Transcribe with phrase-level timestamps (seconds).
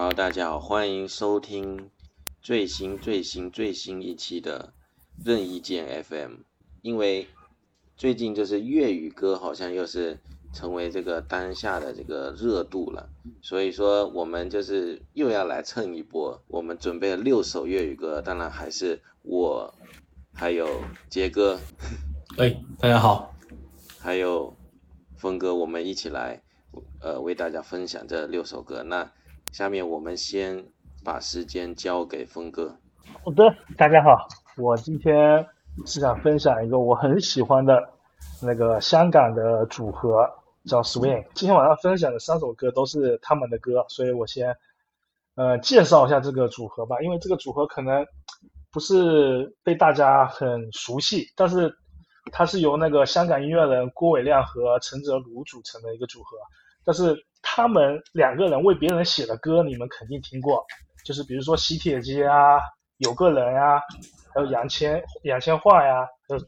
[0.00, 1.90] 好，大家好，欢迎收听
[2.40, 4.72] 最新最新最新一期的
[5.24, 6.34] 任意键 FM。
[6.82, 7.26] 因为
[7.96, 10.16] 最近就是粤语歌好像又是
[10.52, 13.08] 成为这个当下的这个热度了，
[13.42, 16.40] 所以说我们就是又要来蹭一波。
[16.46, 19.74] 我们准备了六首粤语歌，当然还是我
[20.32, 20.70] 还有
[21.10, 21.58] 杰哥，
[22.36, 23.34] 哎，大家好，
[23.98, 24.56] 还有
[25.16, 26.40] 峰哥，我们一起来
[27.00, 28.84] 呃为大家分享这六首歌。
[28.84, 29.10] 那
[29.52, 30.62] 下面我们先
[31.04, 32.76] 把时间交给峰哥。
[33.24, 35.44] 好的，大家好，我今天
[35.86, 37.88] 是想分享一个我很喜欢的
[38.42, 40.28] 那个香港的组合，
[40.66, 41.24] 叫 Swing。
[41.34, 44.54] 今天晚上分享的三首歌都是他们的歌，所以我先
[45.34, 47.00] 呃介绍一下这个组合吧。
[47.00, 48.06] 因为这个组合可能
[48.70, 51.74] 不是被大家很熟悉，但是
[52.30, 56.36] 它是由那个香港音乐人郭伟亮和陈泽儒组成的一个组合。
[56.84, 60.64] 但是他们两个人为别人写的歌，你们肯定听过，
[61.04, 62.56] 就是比如说《喜铁机》啊，
[62.98, 63.80] 《有个人》啊，
[64.34, 66.38] 还有《杨千杨千嬅》呀，呃，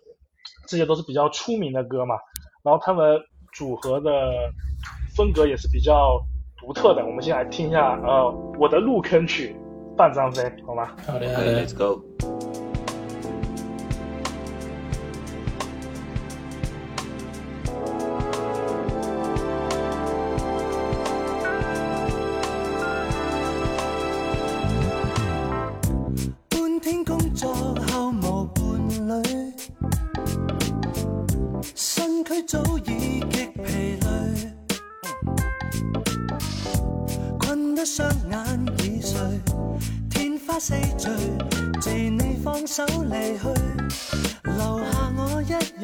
[0.67, 2.17] 这些都是比较出名的歌嘛。
[2.63, 3.19] 然后他们
[3.53, 4.11] 组合的
[5.17, 6.21] 风格也是比较
[6.59, 7.05] 独特的。
[7.07, 8.23] 我们先来听一下，呃，
[8.59, 9.55] 《我的入坑曲》
[9.97, 10.95] 《半张飞》，好吗？
[11.07, 12.50] 好的，Let's go。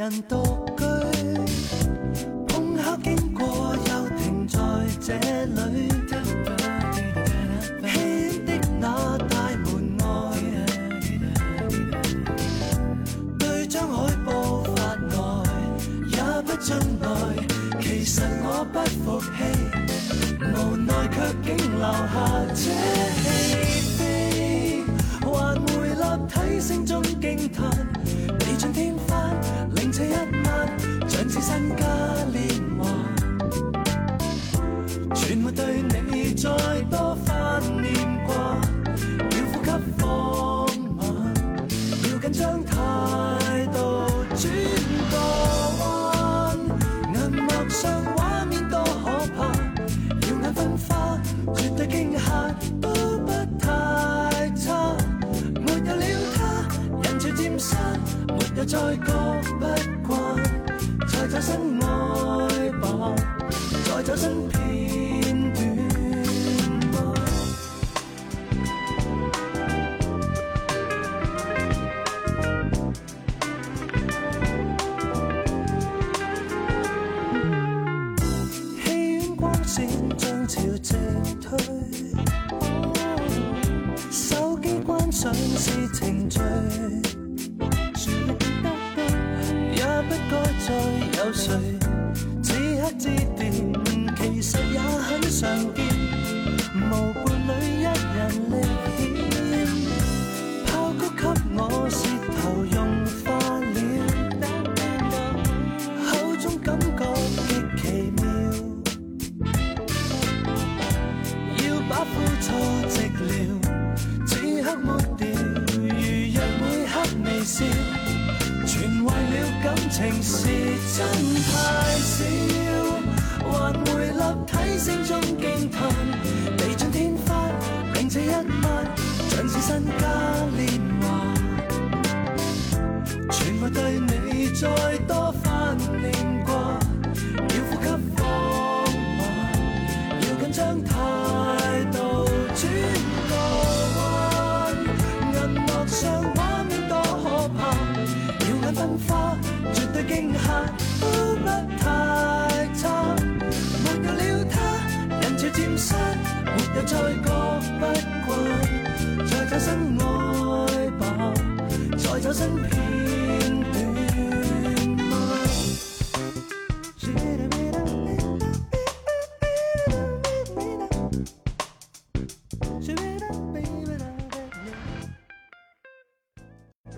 [0.08, 0.45] Tanto.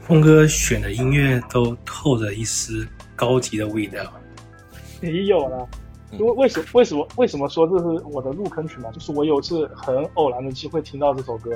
[0.02, 3.96] 峰哥选的音乐都透着一丝高级的味道。
[5.02, 5.68] 没有了，
[6.18, 8.90] 为为什么为什么为什么说这是我的入坑曲嘛？
[8.90, 11.50] 就是我有一次很偶然的机会听到这首歌。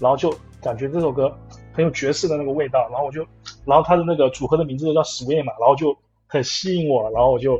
[0.00, 1.32] 然后就感觉这首歌
[1.72, 3.24] 很有爵士的那个味道，然后我就，
[3.64, 5.96] 然后他的那个组合的名字就叫 Sway 嘛，然后就
[6.26, 7.58] 很吸引我，然后我就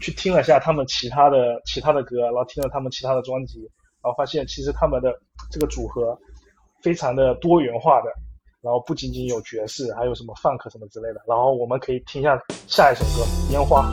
[0.00, 3.60] 去听了一下他们其他的其他的歌，然后听了他们其他的专辑，
[4.02, 5.12] 然后发现其实他们的
[5.50, 6.16] 这个组合
[6.82, 8.08] 非常的多元化的，
[8.62, 13.84] 然后不仅仅有爵士，还有什么 Funk 什么之类的，然后我们可以听一下下一首歌《烟花》。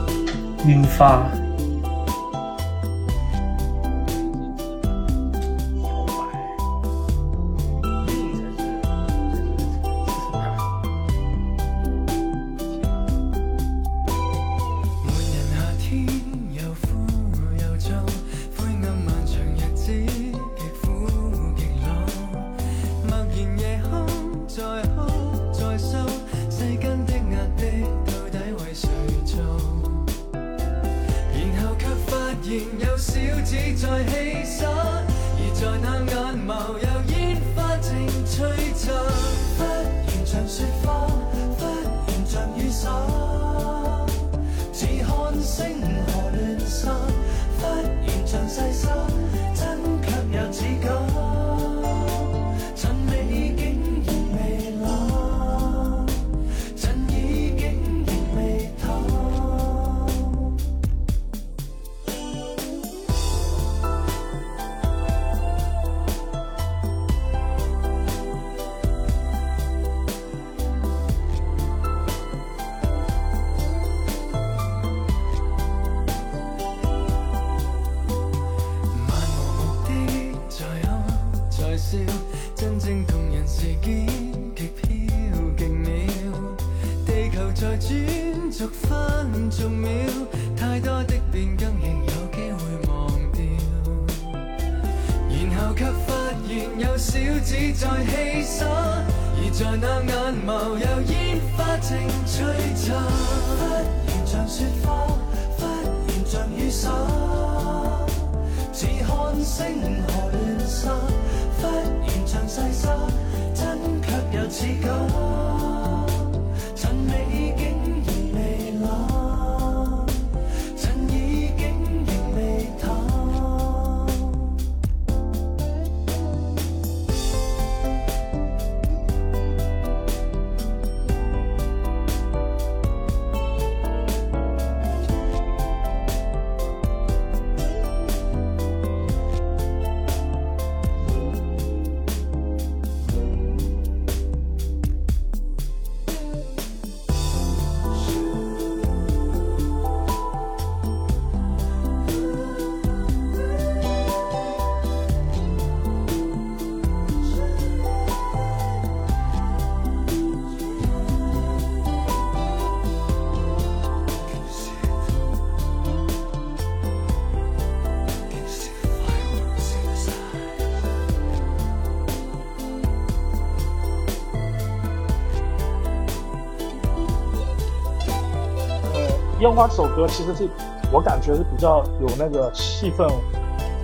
[179.56, 180.48] 《花》这首歌其实是，
[180.92, 183.08] 我感觉是比较有那个气氛，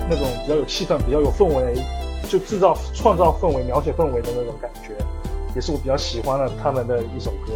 [0.08, 1.76] 那种比较有气氛、比较有氛围，
[2.28, 4.90] 就制造、创造氛围、描写氛围的那种感觉，
[5.54, 7.52] 也是我比较喜欢的他们的一首歌。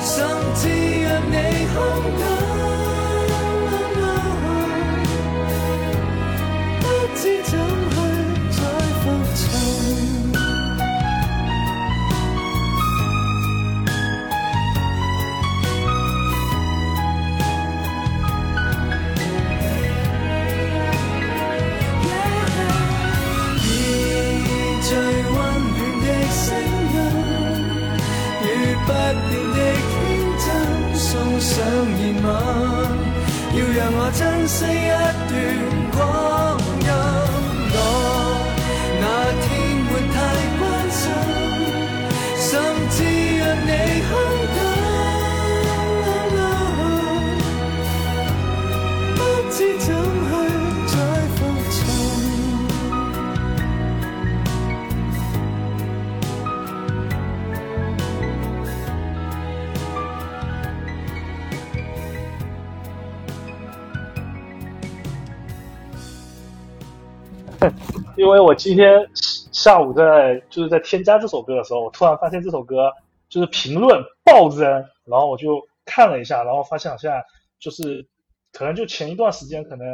[0.00, 0.28] 甚
[0.60, 0.68] 至
[1.04, 2.18] 若你空
[2.50, 2.57] 等。
[68.28, 72.92] 因为我今天下午在就是在添加这首歌的时候，我突然发现这首歌
[73.30, 74.60] 就是评论暴增，
[75.06, 77.10] 然后我就看了一下，然后发现好像
[77.58, 78.06] 就是
[78.52, 79.86] 可能就前一段时间，可能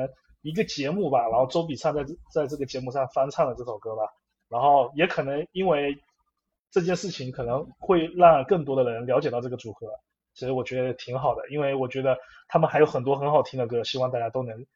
[0.43, 4.03] 一个节目吧，然后周笔畅在在这个节目上翻唱了这首歌吧，
[4.49, 5.97] 然后也可能因为
[6.73, 9.87] 这件事情可能会让更多的人了解到这个组合，
[10.35, 14.67] 其实我觉得挺好的，因为我觉得他们还有很多很好听的歌，希望大家都能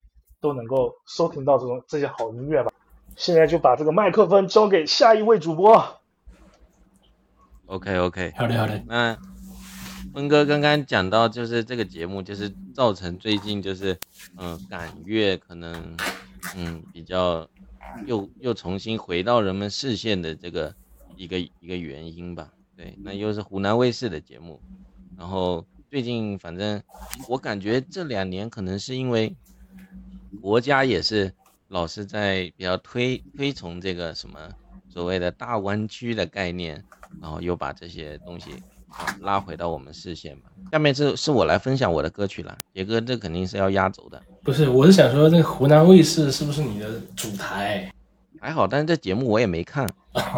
[0.41, 2.71] 都能够收听到这种这些好音乐吧。
[3.17, 6.00] 现在就把这个麦克风交给下一位主播。
[7.67, 8.83] OK OK，好嘞好嘞。
[8.87, 9.19] 那
[10.15, 13.99] 峰哥刚刚讲到，就是这个节目，就是造成最近就是
[14.37, 15.97] 嗯，赶月可能
[16.57, 17.47] 嗯比较
[18.07, 20.75] 又又重新回到人们视线的这个
[21.17, 22.50] 一个一个原因吧。
[22.77, 24.61] 对，那又是湖南卫视的节目。
[25.19, 26.81] 然后最近反正
[27.29, 29.35] 我感觉这两年可能是因为
[30.41, 31.35] 国家也是。
[31.69, 34.39] 老是在比较推推崇这个什么
[34.89, 36.83] 所谓的大湾区的概念，
[37.21, 38.51] 然后又把这些东西
[39.21, 40.45] 拉回到我们视线嘛。
[40.73, 44.21] 下面是是我来分享我的歌曲了，杰哥，这肯定是要压轴的。
[44.43, 47.93] 不是，我是想说，这湖南卫视是不是你的主台？
[48.41, 49.87] 还好，但是这节目我也没看，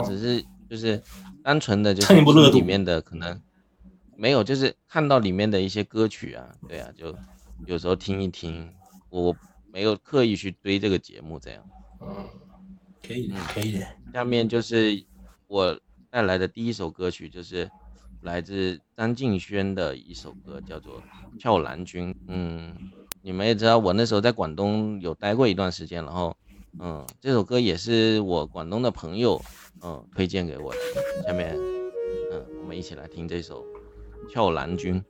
[0.05, 1.01] 只是就是
[1.45, 2.15] 单纯的，就是
[2.51, 3.41] 里面的可能
[4.17, 7.15] 没有，就是看到里面的一些歌曲啊，对啊，就
[7.67, 8.69] 有时候听一听
[9.11, 9.33] 我。
[9.73, 11.65] 没有刻意去追这个节目，这样，
[12.01, 12.29] 嗯，
[13.07, 13.87] 可以，嗯，可以的。
[14.13, 15.03] 下面就是
[15.47, 15.79] 我
[16.11, 17.71] 带来的第一首歌曲，就是
[18.23, 20.99] 来自张敬轩的一首歌，叫做
[21.39, 22.11] 《跳蓝军》。
[22.27, 22.75] 嗯，
[23.23, 26.37] 你们也知道，我那时候在广东有待过一段时间，然后，
[26.81, 29.41] 嗯，这首歌也是我广东的朋友，
[29.83, 30.79] 嗯，推荐给我的。
[31.29, 31.55] 下面，
[32.33, 33.65] 嗯，我们一起来听这首
[34.29, 35.01] 《跳蓝军》。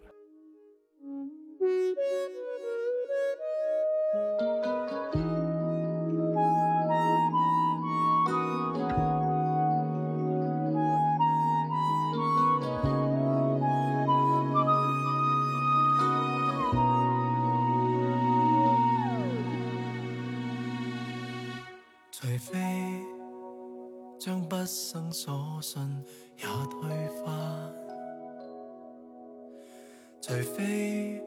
[30.30, 31.20] 除非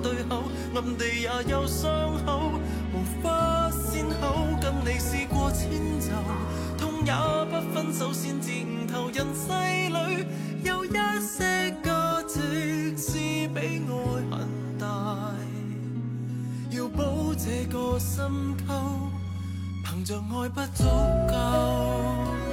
[0.00, 0.44] 对口，
[0.76, 2.52] 暗地也有伤口，
[2.94, 4.46] 无法先口。
[4.60, 5.68] 跟你试过迁
[5.98, 6.12] 就，
[6.78, 7.12] 痛也
[7.50, 10.24] 不分手，先悟透人世里
[10.62, 10.88] 有一
[11.20, 13.58] 些价值是比
[13.90, 13.92] 爱
[14.30, 15.34] 很大，
[16.70, 18.22] 要补这个深
[18.68, 19.01] 沟。
[20.28, 20.84] 若爱不足
[21.26, 22.51] 够。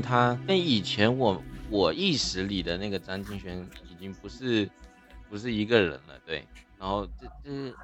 [0.00, 3.58] 他跟以前我我意识里的那个张敬轩
[3.90, 4.68] 已经不是
[5.28, 6.46] 不是一个人了，对。
[6.78, 7.74] 然后这这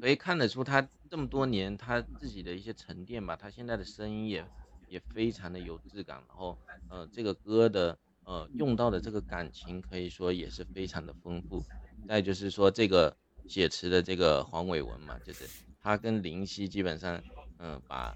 [0.00, 4.44] 可以看得出他这么多年他自己的一些沉淀吧，他现在的声音也
[4.88, 6.18] 也非常的有质感。
[6.28, 6.56] 然后
[6.88, 11.64] 呃这个歌的呃用到的这个感情可以说也是非常的丰富。
[12.06, 13.16] 再就是说这个
[13.48, 15.48] 写词的这个黄伟文嘛，就是
[15.82, 17.20] 他跟林夕基本上
[17.58, 18.14] 嗯把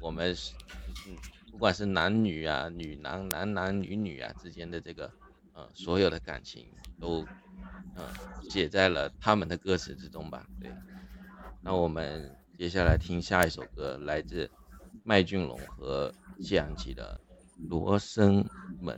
[0.00, 0.32] 我们
[1.08, 1.16] 嗯。
[1.52, 5.12] 不管是男女啊，女男男男女女啊之间的这个，
[5.52, 6.66] 呃，所有的感情
[6.98, 7.22] 都，
[7.94, 8.02] 呃，
[8.48, 10.46] 写在了他们的歌词之中吧。
[10.58, 10.70] 对，
[11.60, 14.50] 那我们接下来听下一首歌，来自
[15.04, 17.20] 麦浚龙和谢安琪的
[17.68, 18.42] 《罗生
[18.80, 18.96] 门》。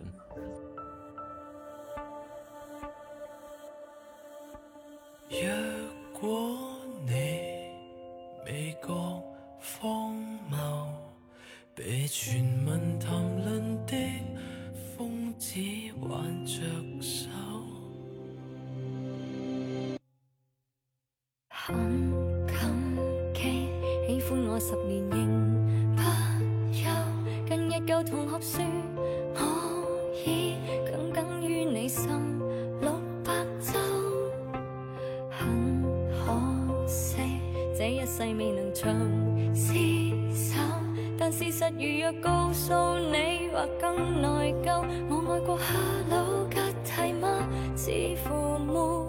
[10.96, 11.03] 你
[11.76, 13.96] 被全民谈论的
[14.96, 15.56] 疯子
[16.08, 16.62] 挽着
[17.00, 17.26] 手，
[21.50, 22.54] 很感
[23.34, 23.66] 激
[24.06, 26.88] 喜欢我十年仍不休。
[27.48, 28.64] 跟一旧同学说，
[29.34, 30.54] 我已
[30.88, 32.33] 耿耿于你心。
[41.76, 44.84] 如若告诉你，或更内疚。
[45.10, 45.74] 我爱过哈
[46.08, 47.48] 鲁吉蒂吗？
[47.74, 47.90] 似
[48.24, 49.03] 乎没。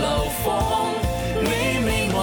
[0.00, 0.08] 流
[0.42, 0.52] 放，
[1.44, 1.48] 你
[1.84, 2.16] 未忘，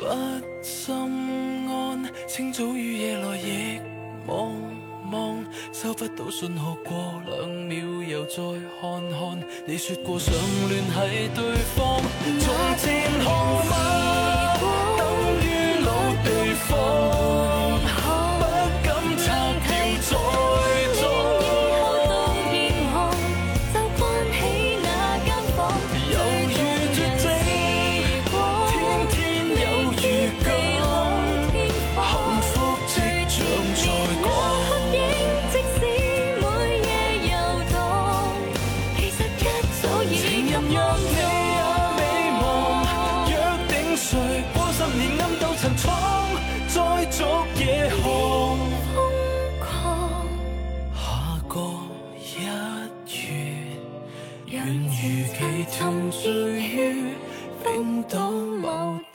[0.00, 0.02] 不
[0.60, 0.78] 心
[1.70, 1.72] 安，
[2.26, 3.78] 清早与夜来亦
[4.26, 4.28] 茫
[5.08, 8.42] 茫，收不到信号，过两秒又再
[8.80, 10.98] 看看，你说过想联系
[11.36, 12.00] 对方，
[12.40, 13.28] 从前哭
[13.70, 14.07] 吗？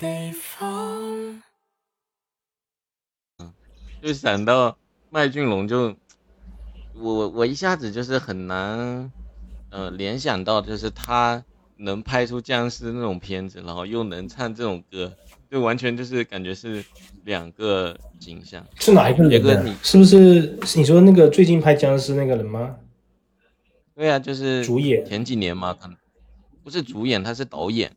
[0.03, 1.41] 地方。
[4.01, 4.77] 就想到
[5.09, 5.95] 麦浚龙，就
[6.93, 9.11] 我我我一下子就是很难，
[9.71, 11.43] 呃，联想到就是他
[11.77, 15.13] 能拍出僵尸那种片子，然后又能唱这种歌，
[15.49, 16.83] 就完全就是感觉是
[17.23, 18.63] 两个景象。
[18.75, 19.31] 是哪一个人？
[19.31, 20.19] 杰哥，你是不是
[20.75, 22.75] 你说那个最近拍僵尸那个人吗？
[23.95, 25.03] 对啊，就是主演。
[25.05, 25.95] 前几年嘛，可能
[26.63, 27.89] 不是主演，他是导演。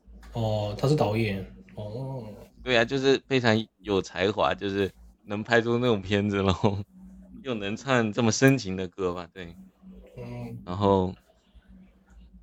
[0.42, 1.42] 哦，他是导演，
[1.76, 2.22] 哦，
[2.62, 4.90] 对呀，就是非常有才华，就是
[5.24, 6.52] 能拍出那种片子咯，
[7.42, 9.56] 又能唱这么深情的歌吧，对，
[10.18, 11.14] 嗯，然后，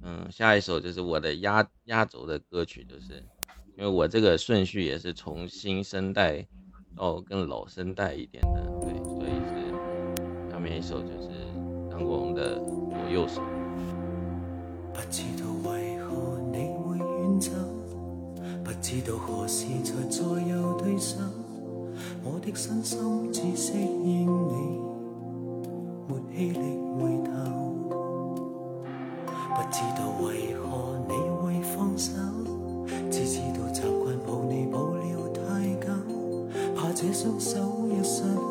[0.02, 3.24] 嗯，下一首就是我的压压轴的歌曲，就是
[3.78, 6.44] 因为我这个顺序也是从新生代
[6.96, 11.30] 到更老生代一点的，对，所以是下面一首就是
[11.92, 13.40] 张国荣的左右手。
[14.96, 17.73] 不知道为何你会远走。
[18.84, 21.16] 不知道何时才再有对手，
[22.22, 24.80] 我的身心只适应你，
[26.10, 26.60] 没气力
[27.00, 28.84] 回头。
[29.26, 32.12] 不知道为何你会放手，
[33.10, 38.43] 只知道习惯抱你抱了太久，怕这双手一失。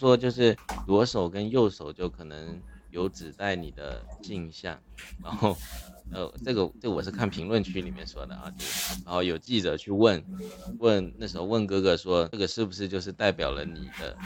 [0.00, 2.58] 说就是左手跟右手就可能
[2.90, 4.80] 有指代你的镜像，
[5.22, 5.54] 然后
[6.10, 8.50] 呃这个这我是看评论区里面说的啊，
[9.04, 10.24] 然后有记者去问，
[10.78, 14.16] 问那时候问哥哥说这个是不是就是代表了你的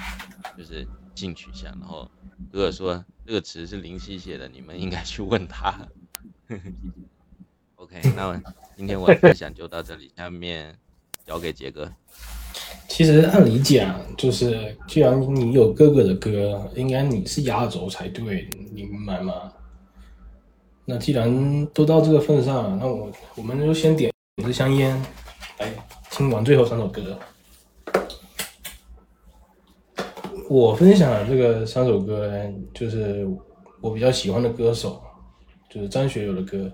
[0.56, 2.08] 就是性取向，然后
[2.52, 5.74] 哥哥说这个词是林夕写的，你们应该去问他。
[7.74, 8.40] OK，那
[8.76, 10.78] 今天我的分享就到这里，下面
[11.26, 11.92] 交给杰哥。
[12.88, 19.52] 其实按理讲，就是既然你有哥哥的歌，应该你是压轴才对，你明白吗？
[20.84, 24.94] 那既然都到这个份上，那我我们就先点一支香烟，
[25.58, 25.72] 来
[26.10, 27.18] 听完最后三首歌。
[30.50, 33.26] 我分享的这个三首歌呢，就是
[33.80, 35.02] 我比较喜欢的歌手，
[35.70, 36.70] 就是张学友的歌。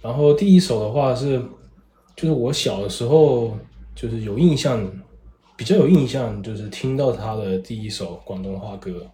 [0.00, 1.38] 然后第一首的话是，
[2.16, 3.56] 就是我小的时候。
[3.96, 4.86] 就是有印象，
[5.56, 9.06] 比较有印象，就是听到他的第一首广东话歌，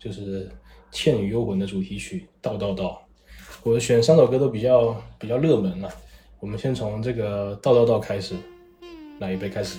[0.00, 0.46] 就是
[0.90, 3.02] 《倩女幽魂》的主题曲《道道道》。
[3.62, 5.90] 我选三首歌都比较比较热门了，
[6.40, 8.34] 我们先从这个《道道道》开始，
[9.20, 9.78] 来一杯开始？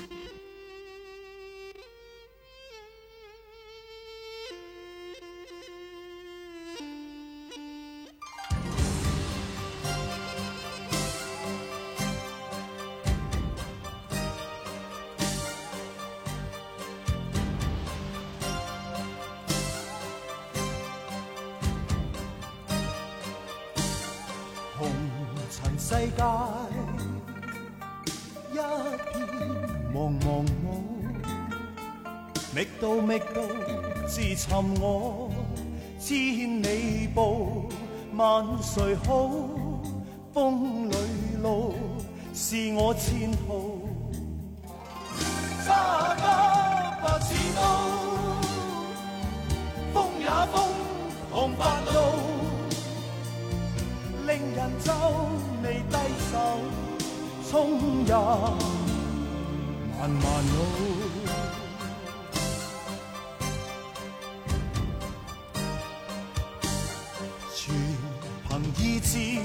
[68.78, 69.40] 意志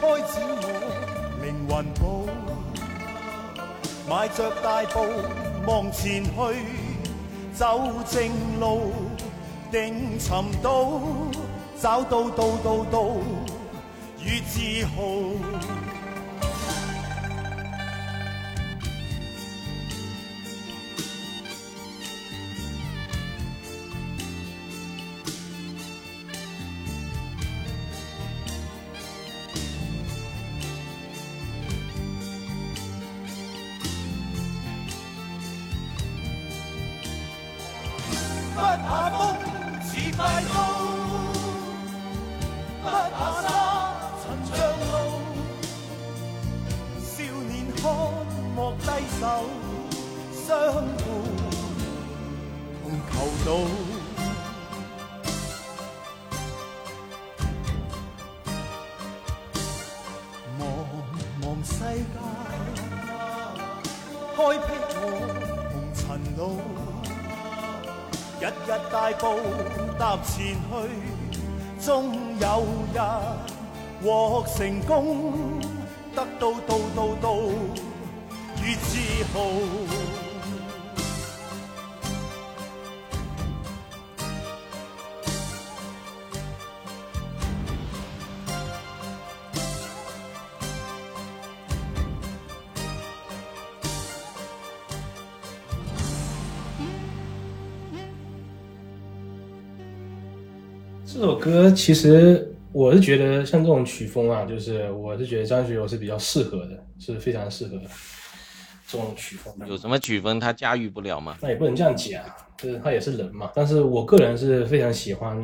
[0.00, 2.28] 开展我命运簿，
[4.08, 5.06] 迈着大步
[5.66, 6.64] 望前去，
[7.54, 8.92] 走正路
[9.70, 10.92] 定寻到，
[11.80, 13.16] 找到道道道
[14.24, 15.89] 与自豪。
[101.12, 107.76] 这首歌其实我是觉得像这种曲风啊，就是我是觉得张学友是比较适合的，是非常适合
[108.86, 109.52] 这种曲风。
[109.66, 111.36] 有什么曲风他驾驭不了吗？
[111.40, 112.22] 那也不能这样讲
[112.56, 113.50] 就是他也是人嘛。
[113.56, 115.36] 但是我个人是非常喜欢，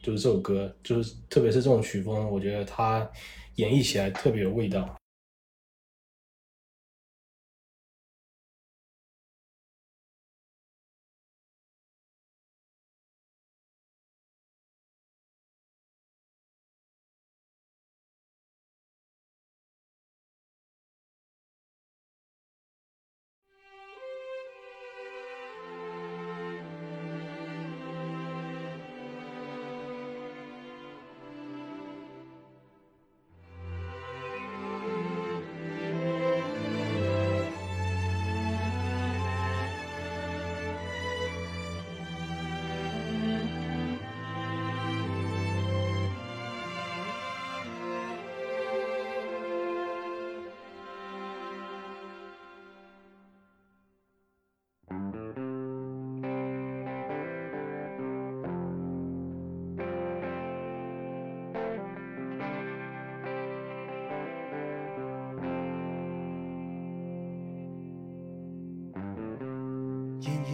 [0.00, 3.04] 就是这首歌，就是特别是这种曲风，我觉得他
[3.56, 4.88] 演绎起来特别有味道。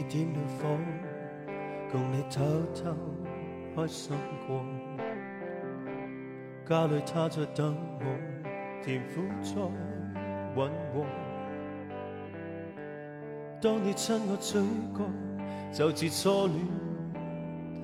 [0.09, 0.79] 点了火，
[1.91, 2.41] 共你偷
[2.75, 2.95] 偷
[3.75, 4.17] 开心
[4.47, 4.63] 过。
[6.69, 8.07] 家里他在等我，
[8.85, 9.53] 甜苦再
[10.55, 11.05] 混和。
[13.61, 14.61] 当你亲我嘴
[14.95, 16.59] 角，就似初恋，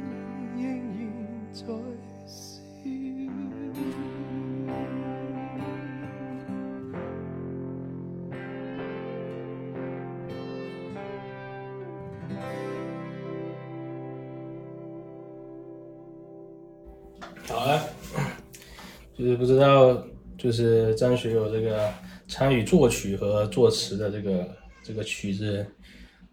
[19.21, 19.95] 就是不知道，
[20.35, 21.87] 就是张学友这个
[22.27, 24.49] 参与作曲和作词的这个
[24.83, 25.63] 这个曲子，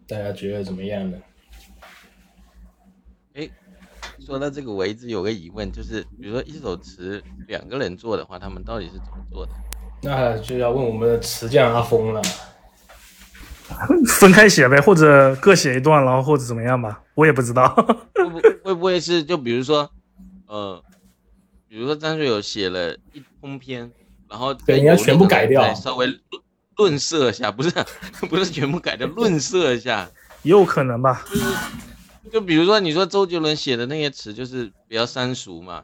[0.07, 1.15] 大家觉得怎么样呢？
[3.35, 3.47] 哎，
[4.19, 9.51] 说到这个，我一直有个疑问，就是比如说一首词两个人做的话，他们到底是怎么做的？
[10.01, 12.19] 那就要问我们的词匠阿峰了。
[14.19, 17.67] 分开写呗，或者各写一段，然后或者怎么样吧，我也不知道。
[18.33, 19.87] 会会不会是就比如说，
[20.47, 20.83] 呃。
[21.69, 23.89] 比如说张学友写了一通篇，
[24.27, 26.19] 然后对，你要全部改掉，稍微
[26.75, 27.69] 润色一下，不是
[28.27, 30.09] 不是全部改掉，润色一下
[30.41, 31.23] 也 有可能吧。
[31.29, 31.45] 就是
[32.33, 35.83] 就比如说你说周杰伦写的那些词，就是比较三俗嘛，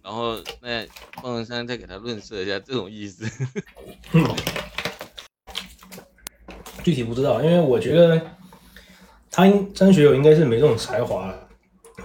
[0.00, 0.86] 然后那
[1.20, 3.28] 方文山再给他润色一下，这种意思。
[6.84, 8.20] 具体不知道，因为我觉得
[9.28, 11.48] 他应张学友应该是没这种才华了，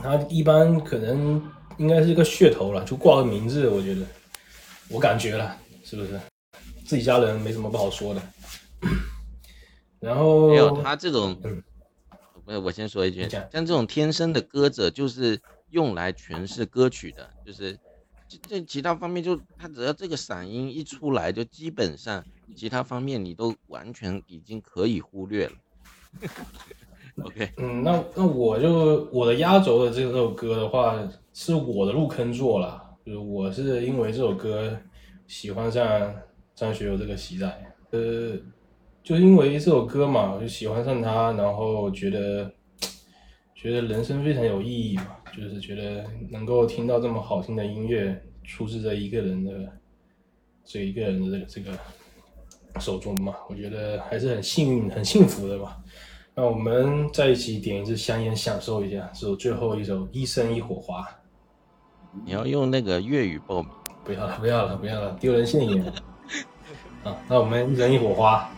[0.01, 1.39] 他一般可能。
[1.81, 4.01] 应该是一个噱头了，就挂个名字，我觉得，
[4.87, 6.11] 我感觉了，是不是？
[6.85, 8.21] 自己家人没什么不好说的。
[9.99, 11.35] 然后，没有他这种，
[12.45, 17.75] 不是我先说一句，像这种天生的歌者，就是用来诠释歌曲的，就是
[18.27, 22.23] 这这其他方面，就他只要这个嗓音一出来，就基本上
[22.55, 25.53] 其他方面你都完全已经可以忽略了。
[27.23, 30.97] OK，嗯，那那我就我的压轴的这首歌的话，
[31.33, 34.77] 是我的入坑作了，就是我是因为这首歌
[35.27, 36.15] 喜欢上
[36.55, 37.45] 张学友这个喜仔，
[37.91, 38.33] 呃，
[39.03, 42.49] 就因为这首歌嘛，就喜欢上他，然后觉得
[43.53, 49.51] 觉得人生非常有意义嘛，就是觉得能够听到这么好听的音乐出自在一个人的
[50.63, 51.61] 这一个人的这个这
[52.73, 55.77] 个手中嘛，我觉得还是很幸运、很幸福的吧。
[56.41, 61.03] 那我们在一起点一支香烟，享受一下，我最后一首《一生一火花》。
[62.25, 63.63] 你要用那个粤语名？
[64.03, 65.85] 不要了，不要了，不要了，丢人现眼。
[67.03, 68.49] 啊， 那我们一人一火花。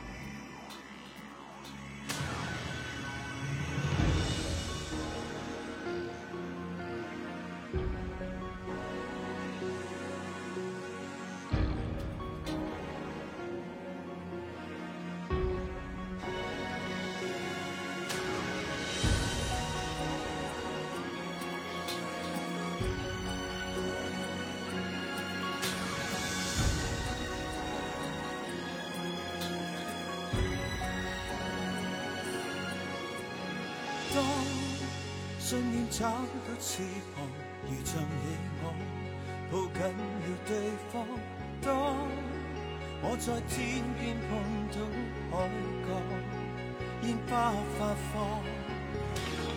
[35.99, 36.15] 找到
[36.59, 36.81] 翅
[37.13, 37.23] 膀，
[37.67, 38.25] 如像你
[38.63, 38.65] 我
[39.51, 40.55] 抱紧了对
[40.91, 40.93] 方。
[41.61, 41.71] 当
[43.03, 43.57] 我在天
[43.99, 44.29] 边碰
[44.73, 44.75] 到
[45.29, 45.31] 海
[45.85, 45.87] 角，
[47.03, 47.31] 烟花
[47.77, 47.79] 发
[48.09, 48.11] 放，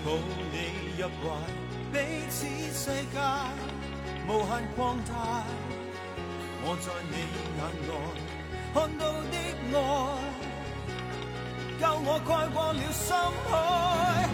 [0.04, 0.06] 抱
[0.52, 0.54] 你
[1.00, 1.24] 入怀，
[1.90, 1.94] 彼
[2.28, 2.36] 此
[2.70, 3.18] 世界
[4.28, 4.76] 无限广
[5.08, 5.12] 大。
[6.62, 7.12] 我在你
[7.56, 7.58] 眼
[7.88, 7.90] 内
[8.74, 9.36] 看到的
[9.72, 9.74] 爱，
[11.80, 13.16] 教我跨过了深
[13.50, 14.28] 海。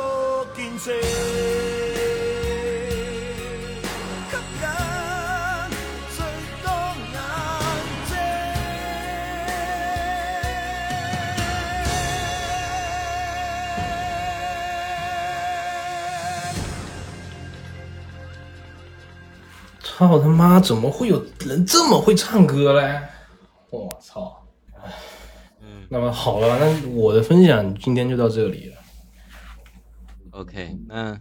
[0.57, 2.34] 见证。
[19.97, 23.01] 操他妈，怎么会有人这么会唱歌嘞！
[23.71, 24.45] 我操，
[25.61, 28.77] 嗯，那么好了，那我的分享今天就到这里了。
[30.33, 31.17] OK，那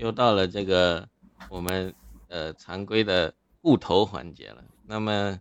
[0.00, 1.08] 又到了这个
[1.48, 1.94] 我们
[2.26, 4.64] 呃常规的互投环节了。
[4.88, 5.38] 那么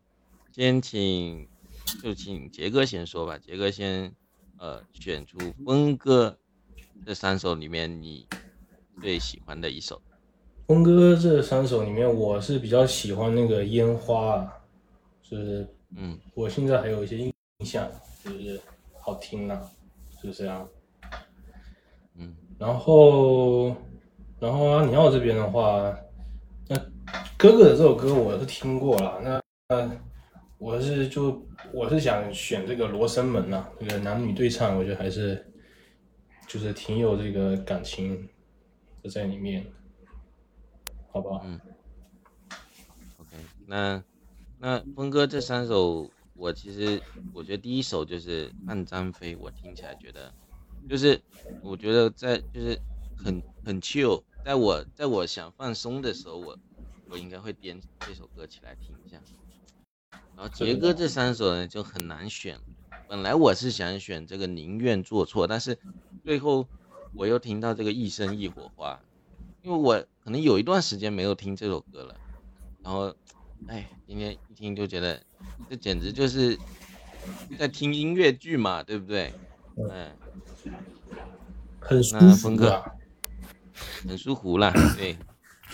[0.52, 1.50] 先请
[2.04, 4.14] 就请杰哥先说吧，杰哥先
[4.60, 6.38] 呃选出峰哥
[7.08, 8.28] 这三首里面你
[9.02, 10.00] 最喜欢的一首。
[10.68, 14.46] 峰哥这三首里面，我是比较喜欢那个烟花，
[15.24, 15.66] 就是
[15.96, 17.34] 嗯，我现在还有一些印
[17.66, 17.90] 象，
[18.22, 18.60] 就是
[19.00, 19.62] 好听呐、
[20.22, 20.68] 就是这样。
[22.16, 23.74] 嗯，然后
[24.42, 25.98] 然后阿尼奥这边的话，
[26.68, 26.76] 那
[27.38, 29.42] 哥哥的这首歌我是听过了，那
[29.74, 29.90] 呃，
[30.58, 31.42] 我是就
[31.72, 35.50] 我是想选这个《罗生门》呐，这个男女对唱，我觉得还是
[36.46, 38.28] 就是挺有这个感情
[39.02, 39.66] 的在里面。
[41.12, 41.60] 好嗯
[43.18, 44.04] ，OK，那
[44.60, 47.02] 那峰哥这三首，我其实
[47.34, 50.32] 我觉得第一首就是《暗张飞》，我听起来觉得
[50.90, 51.20] 就是
[51.64, 52.80] 我觉得在就是
[53.18, 56.58] 很很 chill，在我在我想放松的时候，我
[57.10, 59.18] 我应该会点这首歌起来听一下。
[60.36, 62.60] 然后杰哥这三首呢就很难选，
[63.08, 65.80] 本来我是想选这个宁愿做错，但是
[66.24, 66.68] 最后
[67.16, 69.00] 我又听到这个一生一火花。
[69.68, 72.16] 因为我可能有一段时间没有听这首歌了，
[72.82, 73.14] 然后，
[73.68, 75.20] 哎，今天一听就觉得，
[75.70, 76.58] 这简直就是
[77.60, 79.34] 在听音乐剧嘛，对不对？
[79.92, 80.08] 嗯，
[81.82, 82.86] 很舒服啊，
[84.08, 84.72] 很舒服啦。
[84.98, 85.18] 对。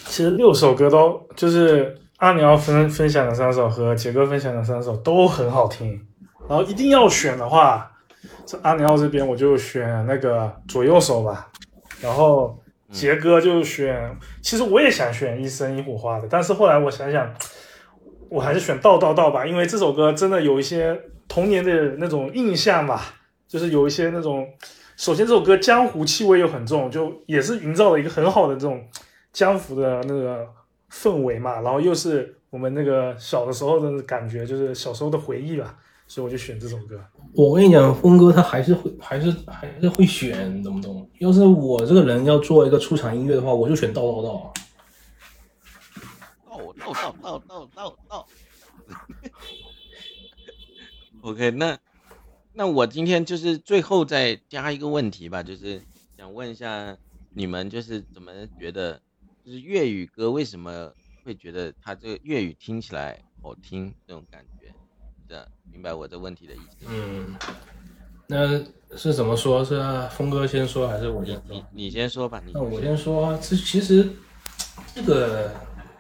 [0.06, 6.04] 其实六首歌都就是阿尼奥分分享的三首和杰哥分享的三首都很好听，
[6.50, 7.96] 然后一定要选的话，
[8.48, 11.52] 这阿尼奥这边我就选那个左右手吧，
[12.02, 12.58] 然后。
[12.94, 17.34] 杰哥就选，其实我也想选《一生一火花》的，但是后来我想想，
[18.30, 23.04] 我还是选《道道道》吧，因为这首歌真的有一些童年的那种印象吧，
[23.48, 24.48] 就是有一些那种，
[24.96, 28.88] 首先这首歌江湖气味又很重，就也是营造了一个很好的这种
[29.34, 30.48] 江湖的那个
[30.92, 35.76] 氛围嘛，然后又是我们那个小的时候的感觉，就是小时候的回忆吧，
[36.08, 37.02] 所以我就选这首歌。
[37.36, 41.10] 我跟你讲，峰哥他还是会，还是还是会选，懂不懂？
[41.18, 44.48] 要是我这个人要做一个出场音乐的话，我就选叨叨叨，
[46.52, 48.28] 道道道叨道道道道道道
[51.22, 51.80] OK，那
[52.54, 55.82] 那我今天就是最后再加一个问题吧，就是
[56.16, 56.96] 想问一下
[57.32, 59.02] 你们，就是怎么觉得，
[59.44, 60.94] 就是粤语歌为什么
[61.26, 64.53] 会觉得它这个粤语听起来好听这种感觉？
[65.72, 66.86] 明白我这问题的意思。
[66.90, 67.36] 嗯，
[68.28, 69.64] 那是怎么说？
[69.64, 69.80] 是
[70.12, 71.24] 峰哥先说，还是我？
[71.26, 72.42] 先你你先说吧。
[72.54, 73.34] 那我先说。
[73.42, 74.08] 这其实，
[74.94, 75.50] 这个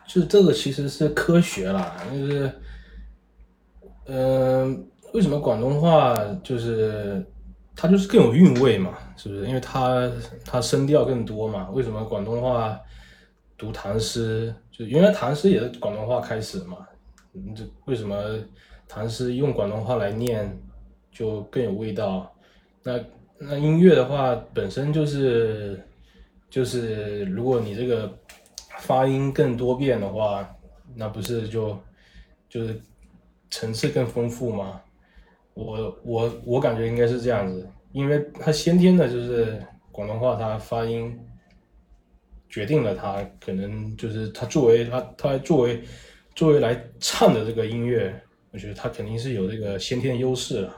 [0.07, 2.51] 就这个，其实是科学啦，就是，
[4.05, 7.25] 嗯，为什么广东话就是
[7.75, 8.97] 它就是更有韵味嘛？
[9.15, 9.45] 是不是？
[9.47, 10.09] 因为它
[10.45, 11.69] 它声调更多嘛？
[11.71, 12.79] 为什么广东话
[13.57, 16.77] 读唐诗，就原来唐诗也是广东话开始嘛？
[17.55, 18.15] 这为什么？
[18.93, 20.55] 还是用广东话来念，
[21.11, 22.31] 就更有味道。
[22.83, 22.99] 那
[23.39, 25.83] 那音乐的话，本身就是
[26.47, 28.15] 就是，如果你这个
[28.81, 30.47] 发音更多变的话，
[30.93, 31.75] 那不是就
[32.47, 32.79] 就是
[33.49, 34.79] 层次更丰富吗？
[35.55, 39.59] 我我我感觉应该是这样子，因为它先天的就是
[39.91, 41.19] 广东话，它发音
[42.47, 45.81] 决定了它可能就是它作为它它作为
[46.35, 48.22] 作为来唱的这个音乐。
[48.53, 50.77] 我觉得他肯定是有这个先天的优势了，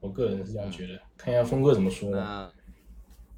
[0.00, 0.94] 我个人是这样觉得。
[1.18, 2.10] 看一下峰哥怎么说。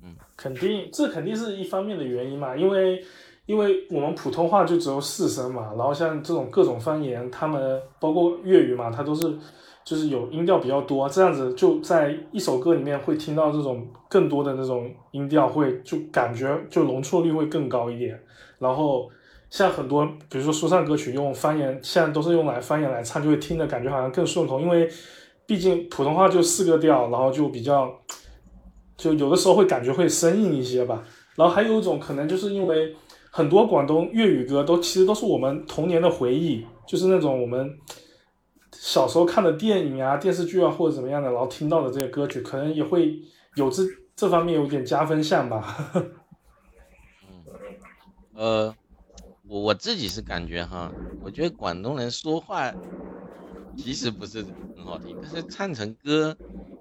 [0.05, 3.03] 嗯，肯定，这肯定是一方面的原因嘛，因为
[3.45, 9.37] 因为我们普通话就只有四声嘛，然后像这种各种方言，他们包括粤语嘛，它都是
[9.85, 18.23] 就是有音调比较多，这样子就在一首歌里面会听到这种更多的那种音调，会就感觉就容错率会更高一点，
[18.61, 19.11] 然后。
[19.57, 24.87] 像很多，比如说说唱歌曲用方言，现在都是用来方言来唱，就会听着感觉好像更顺口，因为
[25.47, 27.91] 毕竟普通话就四个调，然后就比较，
[28.99, 31.03] 就有的时候会感觉会生硬一些吧。
[31.37, 32.95] 然后还有一种可能，就是因为
[33.31, 37.67] 很多广东粤语歌都其实都是我们童年的回忆，就是那种我们
[38.75, 43.15] 小时候看的电影啊、电视剧啊或者怎么样的，然后听到的这些歌曲，可能也会
[43.55, 43.83] 有这
[44.15, 45.79] 这方面有点加分项吧。
[47.25, 47.41] 嗯，
[48.37, 48.75] 呃。
[49.49, 50.92] 我我自己是感觉哈，
[51.22, 52.72] 我觉得广东人说话
[53.76, 54.42] 其实不是
[54.74, 56.36] 很好听，但是唱成歌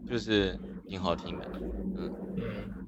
[0.09, 0.57] 就是
[0.87, 1.45] 挺好听的，
[1.97, 2.11] 嗯，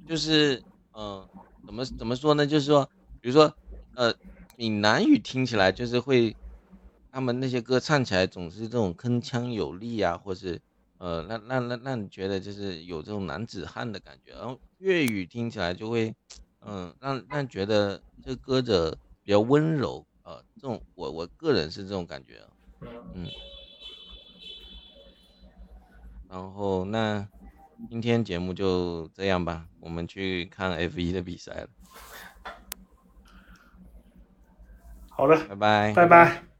[0.07, 0.61] 就是
[0.93, 1.27] 嗯，
[1.65, 2.47] 怎么怎么说呢？
[2.47, 2.89] 就是说，
[3.21, 3.53] 比如说，
[3.95, 4.11] 呃，
[4.55, 6.35] 闽南语听起来就是会，
[7.11, 10.59] 他们那些歌唱起来总是这种铿锵有力啊，或是
[10.97, 16.15] 呃，让让让让你觉得就是有这种男子汉的感觉，然后粤语听起来就会，
[16.65, 18.97] 嗯，让让觉得这歌者。
[19.27, 22.39] 比较温柔啊，这种我我个人是这种感觉，
[23.13, 23.27] 嗯。
[26.29, 27.27] 然后那
[27.89, 31.67] 今天节目就这样吧，我们去看 F 一的比赛了。
[35.09, 36.56] 好的，拜拜，拜拜。